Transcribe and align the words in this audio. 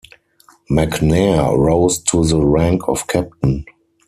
McNair 0.71 1.55
rose 1.55 1.99
to 1.99 2.25
the 2.25 2.43
rank 2.43 2.87
of 2.89 3.05
captain. 3.05 3.67